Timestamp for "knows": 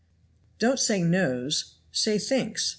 1.03-1.75